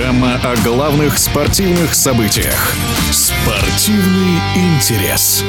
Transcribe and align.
Программа 0.00 0.36
о 0.42 0.56
главных 0.64 1.18
спортивных 1.18 1.94
событиях. 1.94 2.74
Спортивный 3.12 4.38
интерес. 4.56 5.44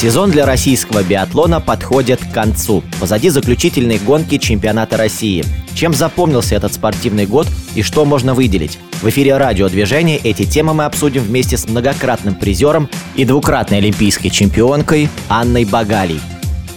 Сезон 0.00 0.30
для 0.30 0.46
российского 0.46 1.02
биатлона 1.02 1.60
подходит 1.60 2.20
к 2.24 2.32
концу. 2.32 2.84
Позади 3.00 3.30
заключительной 3.30 3.98
гонки 3.98 4.38
чемпионата 4.38 4.96
России. 4.96 5.44
Чем 5.74 5.92
запомнился 5.92 6.54
этот 6.54 6.72
спортивный 6.72 7.26
год 7.26 7.48
и 7.74 7.82
что 7.82 8.04
можно 8.04 8.32
выделить? 8.32 8.78
В 9.02 9.08
эфире 9.08 9.36
радиодвижения 9.36 10.20
эти 10.22 10.44
темы 10.44 10.72
мы 10.72 10.84
обсудим 10.84 11.24
вместе 11.24 11.56
с 11.56 11.68
многократным 11.68 12.36
призером 12.36 12.88
и 13.16 13.24
двукратной 13.24 13.78
олимпийской 13.78 14.28
чемпионкой 14.28 15.08
Анной 15.28 15.64
Багалей. 15.64 16.20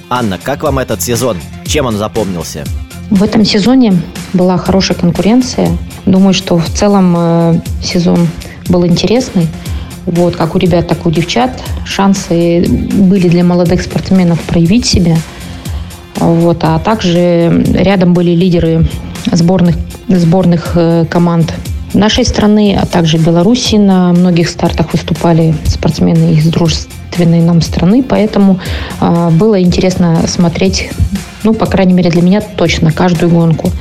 Анна, 0.09 0.39
как 0.41 0.63
вам 0.63 0.79
этот 0.79 1.03
сезон? 1.03 1.37
Чем 1.67 1.85
он 1.85 1.95
запомнился? 1.95 2.63
В 3.11 3.21
этом 3.21 3.45
сезоне 3.45 4.01
была 4.33 4.57
хорошая 4.57 4.97
конкуренция. 4.97 5.77
Думаю, 6.05 6.33
что 6.33 6.57
в 6.57 6.69
целом 6.69 7.15
э, 7.17 7.59
сезон 7.81 8.27
был 8.69 8.85
интересный. 8.85 9.47
Вот, 10.05 10.35
как 10.35 10.55
у 10.55 10.59
ребят, 10.59 10.87
так 10.87 11.05
и 11.05 11.07
у 11.09 11.11
девчат. 11.11 11.51
Шансы 11.83 12.63
были 12.67 13.27
для 13.27 13.43
молодых 13.43 13.81
спортсменов 13.81 14.39
проявить 14.41 14.85
себя. 14.85 15.17
Вот, 16.17 16.59
а 16.61 16.77
также 16.79 17.63
рядом 17.73 18.13
были 18.13 18.31
лидеры 18.31 18.87
сборных, 19.31 19.75
сборных 20.07 20.73
э, 20.75 21.05
команд 21.09 21.53
нашей 21.93 22.25
страны, 22.25 22.77
а 22.79 22.85
также 22.85 23.17
Беларуси. 23.17 23.75
На 23.75 24.13
многих 24.13 24.49
стартах 24.49 24.93
выступали 24.93 25.55
спортсмены 25.65 26.33
из 26.33 26.47
дружественной 26.47 27.41
нам 27.41 27.61
страны, 27.61 28.03
поэтому 28.03 28.59
э, 29.01 29.29
было 29.31 29.61
интересно 29.61 30.21
смотреть, 30.27 30.91
ну, 31.43 31.53
по 31.53 31.65
крайней 31.65 31.93
мере, 31.93 32.11
для 32.11 32.21
меня 32.21 32.41
точно 32.41 32.91
каждую 32.91 33.31
гонку. 33.31 33.71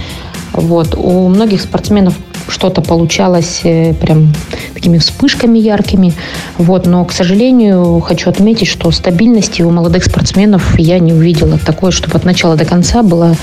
Вот. 0.55 0.95
У 0.97 1.29
многих 1.29 1.61
спортсменов 1.61 2.15
что-то 2.49 2.83
получалось 2.83 3.61
э, 3.65 3.95
прям 3.95 4.33
такими 4.75 4.99
вспышками 4.99 5.59
яркими. 5.59 6.13
Вот. 6.59 6.87
Но, 6.87 7.05
к 7.05 7.13
сожалению, 7.13 8.01
хочу 8.01 8.31
отметить, 8.31 8.69
что 8.69 8.91
стабильности 8.91 9.63
у 9.63 9.71
молодых 9.71 10.05
спортсменов 10.05 10.79
я 10.79 10.99
не 10.99 11.13
увидела 11.13 11.59
такой, 11.59 11.93
чтобы 11.93 12.17
от 12.17 12.25
начала 12.25 12.57
до 12.57 12.65
конца 12.65 13.03
была 13.03 13.35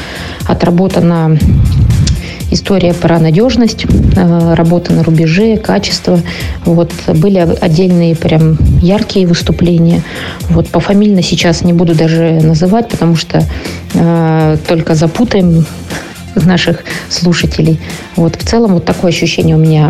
отработана 0.48 1.38
история 2.52 2.94
про 2.94 3.18
надежность, 3.20 3.86
э, 3.86 4.54
работа 4.54 4.94
на 4.94 5.04
рубеже, 5.04 5.58
качество. 5.58 6.20
Вот 6.66 6.92
были 7.08 7.38
отдельные 7.40 8.16
прям 8.16 8.58
яркие 8.82 9.26
выступления. 9.26 10.04
Вот 10.50 10.68
пофамильно 10.68 11.24
сейчас 11.24 11.64
не 11.64 11.74
буду 11.74 11.96
даже 11.96 12.40
называть, 12.42 12.90
потому 12.90 13.16
что 13.16 13.44
э, 13.94 14.58
только 14.68 14.96
запутаем 14.96 15.66
наших 16.36 16.84
слушателей. 17.10 17.80
Вот 18.16 18.36
в 18.36 18.46
целом 18.46 18.74
вот 18.74 18.86
такое 18.86 19.12
ощущение 19.12 19.56
у 19.56 19.60
меня 19.60 19.90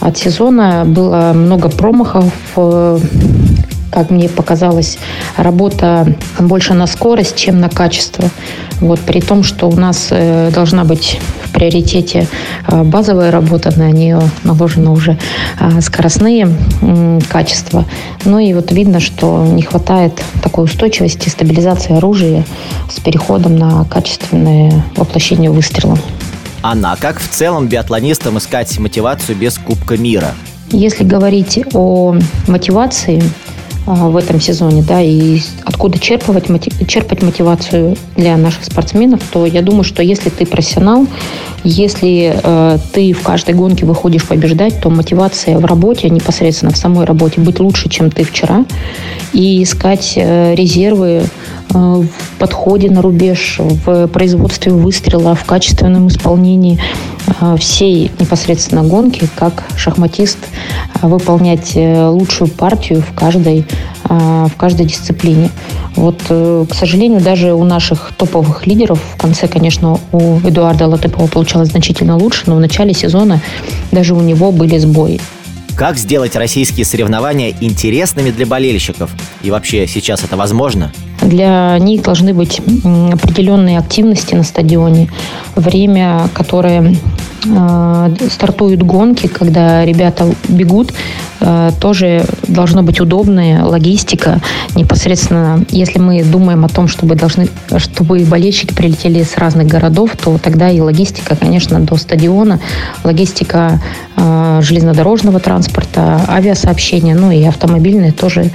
от 0.00 0.18
сезона. 0.18 0.84
Было 0.84 1.32
много 1.34 1.68
промахов, 1.68 2.32
э, 2.56 2.98
как 3.90 4.10
мне 4.10 4.28
показалось, 4.28 4.98
работа 5.36 6.16
больше 6.38 6.74
на 6.74 6.86
скорость, 6.86 7.36
чем 7.36 7.60
на 7.60 7.68
качество. 7.68 8.28
Вот, 8.80 9.00
при 9.00 9.20
том, 9.20 9.42
что 9.42 9.68
у 9.68 9.76
нас 9.76 10.08
э, 10.10 10.50
должна 10.52 10.84
быть 10.84 11.20
в 11.52 11.54
приоритете 11.54 12.26
э, 12.66 12.82
базовая 12.82 13.30
работа, 13.30 13.78
на 13.78 13.90
нее 13.90 14.20
наложены 14.42 14.90
уже 14.90 15.18
э, 15.60 15.80
скоростные 15.82 16.48
качества. 17.28 17.84
Ну 18.24 18.38
и 18.38 18.54
вот 18.54 18.72
видно, 18.72 19.00
что 19.00 19.44
не 19.44 19.62
хватает 19.62 20.22
такой 20.42 20.64
устойчивости, 20.64 21.28
стабилизации 21.28 21.96
оружия 21.96 22.44
с 22.90 22.98
переходом 23.00 23.56
на 23.56 23.84
качественное 23.84 24.84
воплощение 24.96 25.50
выстрела. 25.50 25.98
Анна, 26.62 26.92
а 26.92 26.96
как 26.96 27.20
в 27.20 27.28
целом 27.28 27.66
биатлонистам 27.66 28.38
искать 28.38 28.78
мотивацию 28.78 29.36
без 29.36 29.58
Кубка 29.58 29.98
мира? 29.98 30.32
Если 30.70 31.04
говорить 31.04 31.60
о 31.74 32.16
мотивации, 32.46 33.22
а, 33.22 33.41
в 33.86 34.16
этом 34.16 34.40
сезоне, 34.40 34.82
да, 34.82 35.00
и 35.00 35.40
откуда 35.64 35.98
черпать, 35.98 36.44
черпать 36.86 37.22
мотивацию 37.22 37.96
для 38.16 38.36
наших 38.36 38.64
спортсменов, 38.64 39.20
то 39.32 39.44
я 39.44 39.62
думаю, 39.62 39.84
что 39.84 40.02
если 40.02 40.30
ты 40.30 40.46
профессионал, 40.46 41.06
если 41.64 42.40
э, 42.42 42.78
ты 42.92 43.12
в 43.12 43.22
каждой 43.22 43.54
гонке 43.54 43.84
выходишь 43.84 44.26
побеждать, 44.26 44.80
то 44.80 44.90
мотивация 44.90 45.58
в 45.58 45.64
работе, 45.64 46.10
непосредственно 46.10 46.72
в 46.72 46.76
самой 46.76 47.06
работе, 47.06 47.40
быть 47.40 47.58
лучше, 47.58 47.88
чем 47.88 48.10
ты 48.10 48.24
вчера, 48.24 48.64
и 49.32 49.62
искать 49.62 50.14
э, 50.16 50.54
резервы 50.54 51.24
в 51.72 52.06
подходе 52.38 52.90
на 52.90 53.02
рубеж, 53.02 53.56
в 53.58 54.06
производстве 54.08 54.72
выстрела, 54.72 55.34
в 55.34 55.44
качественном 55.44 56.08
исполнении 56.08 56.78
э, 57.40 57.56
всей 57.58 58.10
непосредственно 58.18 58.82
гонки, 58.82 59.28
как 59.36 59.64
шахматист, 59.76 60.38
э, 61.02 61.06
выполнять 61.06 61.74
лучшую 61.74 62.48
партию 62.48 63.02
в 63.02 63.14
каждой 63.14 63.66
в 64.04 64.52
каждой 64.58 64.86
дисциплине. 64.86 65.48
Вот, 65.94 66.20
э, 66.28 66.66
к 66.68 66.74
сожалению, 66.74 67.20
даже 67.20 67.54
у 67.54 67.64
наших 67.64 68.12
топовых 68.16 68.66
лидеров, 68.66 68.98
в 69.14 69.20
конце, 69.20 69.46
конечно, 69.46 69.98
у 70.10 70.38
Эдуарда 70.40 70.86
Латыпова 70.86 71.28
получалось 71.28 71.68
значительно 71.68 72.16
лучше, 72.16 72.44
но 72.46 72.56
в 72.56 72.60
начале 72.60 72.94
сезона 72.94 73.40
даже 73.90 74.14
у 74.14 74.20
него 74.20 74.50
были 74.52 74.76
сбои. 74.78 75.20
Как 75.76 75.96
сделать 75.96 76.36
российские 76.36 76.84
соревнования 76.84 77.54
интересными 77.60 78.30
для 78.30 78.44
болельщиков? 78.46 79.10
И 79.42 79.50
вообще 79.50 79.86
сейчас 79.86 80.24
это 80.24 80.36
возможно? 80.36 80.92
Для 81.22 81.78
них 81.78 82.02
должны 82.02 82.34
быть 82.34 82.60
определенные 82.60 83.78
активности 83.78 84.34
на 84.34 84.42
стадионе, 84.42 85.08
время, 85.54 86.28
которое 86.34 86.96
стартуют 88.30 88.82
гонки, 88.82 89.26
когда 89.26 89.84
ребята 89.84 90.26
бегут, 90.48 90.92
э, 91.40 91.70
тоже 91.80 92.24
должно 92.46 92.82
быть 92.82 93.00
удобная 93.00 93.64
логистика. 93.64 94.40
Непосредственно, 94.74 95.64
если 95.70 95.98
мы 95.98 96.22
думаем 96.22 96.64
о 96.64 96.68
том, 96.68 96.88
чтобы, 96.88 97.14
должны, 97.14 97.48
чтобы 97.78 98.20
болельщики 98.20 98.74
прилетели 98.74 99.22
с 99.22 99.36
разных 99.36 99.66
городов, 99.66 100.10
то 100.22 100.38
тогда 100.38 100.70
и 100.70 100.80
логистика, 100.80 101.36
конечно, 101.36 101.80
до 101.80 101.96
стадиона, 101.96 102.60
логистика 103.04 103.80
э, 104.16 104.60
железнодорожного 104.62 105.40
транспорта, 105.40 106.20
авиасообщения, 106.28 107.14
ну 107.14 107.30
и 107.30 107.42
автомобильная 107.44 108.12
тоже 108.12 108.50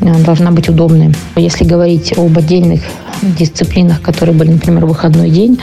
э, 0.00 0.14
должна 0.24 0.50
быть 0.50 0.68
удобной. 0.68 1.14
Если 1.36 1.64
говорить 1.64 2.16
об 2.16 2.36
отдельных 2.38 2.82
дисциплинах, 3.22 4.02
которые 4.02 4.34
были, 4.34 4.50
например, 4.50 4.86
выходной 4.86 5.30
день, 5.30 5.58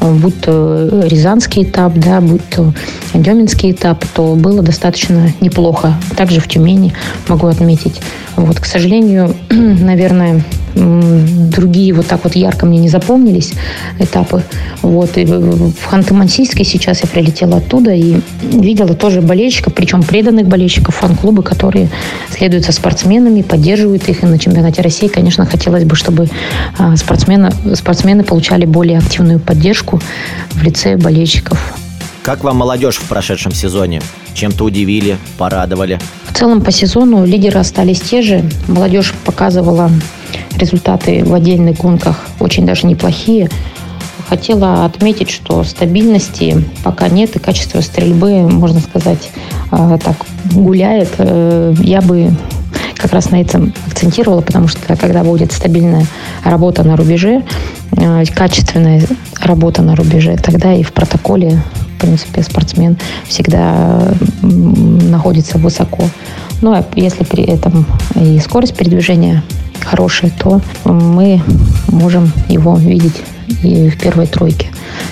э, 0.00 0.12
будь 0.12 0.40
то 0.40 1.02
Рязанский 1.04 1.64
этап, 1.64 1.94
да, 1.94 2.20
будь 2.20 2.48
то 2.50 2.72
Деминский 3.14 3.72
этап, 3.72 4.04
то 4.14 4.34
было 4.34 4.62
достаточно 4.62 5.32
неплохо. 5.40 5.94
Также 6.16 6.40
в 6.40 6.48
Тюмени 6.48 6.92
могу 7.28 7.46
отметить. 7.46 8.00
Вот, 8.36 8.60
к 8.60 8.64
сожалению, 8.64 9.34
наверное, 9.50 10.42
другие 10.76 11.94
вот 11.94 12.06
так 12.06 12.22
вот 12.24 12.36
ярко 12.36 12.66
мне 12.66 12.78
не 12.78 12.88
запомнились 12.88 13.54
этапы. 13.98 14.42
Вот. 14.82 15.16
И 15.16 15.24
в 15.24 15.74
Ханты-Мансийске 15.90 16.64
сейчас 16.64 17.02
я 17.02 17.08
прилетела 17.08 17.58
оттуда 17.58 17.92
и 17.92 18.20
видела 18.42 18.94
тоже 18.94 19.22
болельщиков, 19.22 19.74
причем 19.74 20.02
преданных 20.02 20.46
болельщиков, 20.46 20.94
фан-клубы, 20.96 21.42
которые 21.42 21.88
следуют 22.30 22.64
за 22.64 22.72
спортсменами, 22.72 23.42
поддерживают 23.42 24.08
их. 24.08 24.22
И 24.22 24.26
на 24.26 24.38
чемпионате 24.38 24.82
России, 24.82 25.08
конечно, 25.08 25.46
хотелось 25.46 25.84
бы, 25.84 25.96
чтобы 25.96 26.28
а, 26.78 26.96
спортсмены, 26.96 27.50
спортсмены 27.74 28.22
получали 28.22 28.66
более 28.66 28.98
активную 28.98 29.40
поддержку 29.40 30.00
в 30.50 30.62
лице 30.62 30.96
болельщиков. 30.96 31.58
Как 32.22 32.42
вам 32.42 32.56
молодежь 32.56 32.96
в 32.96 33.08
прошедшем 33.08 33.52
сезоне? 33.52 34.02
Чем-то 34.34 34.64
удивили, 34.64 35.16
порадовали? 35.38 36.00
В 36.28 36.36
целом 36.36 36.60
по 36.60 36.72
сезону 36.72 37.24
лидеры 37.24 37.60
остались 37.60 38.00
те 38.00 38.20
же. 38.20 38.44
Молодежь 38.66 39.14
показывала 39.24 39.90
результаты 40.56 41.24
в 41.24 41.34
отдельных 41.34 41.78
гонках 41.78 42.26
очень 42.40 42.66
даже 42.66 42.86
неплохие. 42.86 43.48
Хотела 44.28 44.84
отметить, 44.84 45.30
что 45.30 45.62
стабильности 45.62 46.64
пока 46.82 47.08
нет, 47.08 47.36
и 47.36 47.38
качество 47.38 47.80
стрельбы, 47.80 48.42
можно 48.42 48.80
сказать, 48.80 49.30
а, 49.70 49.98
так 49.98 50.16
гуляет. 50.52 51.10
Э, 51.18 51.72
я 51.78 52.00
бы 52.00 52.32
как 52.96 53.12
раз 53.12 53.30
на 53.30 53.40
этом 53.40 53.72
акцентировала, 53.86 54.40
потому 54.40 54.68
что 54.68 54.96
когда 54.96 55.22
будет 55.22 55.52
стабильная 55.52 56.06
работа 56.42 56.82
на 56.82 56.96
рубеже, 56.96 57.42
э, 57.92 58.24
качественная 58.34 59.02
работа 59.40 59.82
на 59.82 59.94
рубеже, 59.94 60.36
тогда 60.36 60.74
и 60.74 60.82
в 60.82 60.92
протоколе, 60.92 61.62
в 61.96 62.00
принципе, 62.00 62.42
спортсмен 62.42 62.96
всегда 63.28 64.12
находится 64.42 65.58
высоко. 65.58 66.04
Ну, 66.62 66.72
а 66.72 66.84
если 66.94 67.24
при 67.24 67.44
этом 67.44 67.86
и 68.14 68.38
скорость 68.40 68.76
передвижения 68.76 69.42
хорошая, 69.86 70.30
то 70.38 70.60
мы 70.84 71.42
можем 71.88 72.32
его 72.48 72.76
видеть 72.76 73.22
и 73.62 73.88
в 73.88 73.98
первой 73.98 74.26
тройке. 74.26 74.68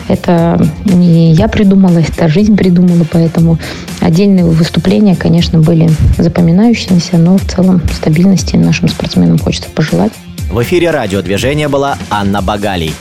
Это 0.09 0.61
не 0.85 1.33
я 1.33 1.49
придумала, 1.49 1.99
это 1.99 2.29
жизнь 2.29 2.57
придумала, 2.57 3.07
поэтому 3.11 3.59
отдельные 4.01 4.45
выступления, 4.45 5.17
конечно, 5.17 5.59
были 5.59 5.89
запоминающимися, 6.19 7.17
но 7.17 7.39
в 7.39 7.45
целом 7.45 7.81
стабильности 7.93 8.57
нашим 8.57 8.89
спортсменам 8.89 9.39
хочется 9.39 9.71
пожелать. 9.71 10.13
В 10.51 10.63
эфире 10.63 10.91
радиодвижения 10.91 11.69
была 11.69 11.97
Анна 12.11 12.43
Багалий. 12.43 12.95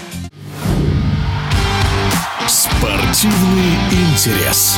Спортивный 2.47 3.73
интерес. 3.91 4.77